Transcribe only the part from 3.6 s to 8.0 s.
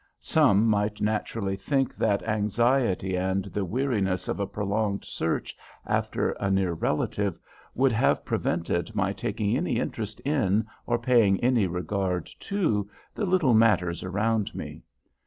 weariness of a prolonged search after a near relative would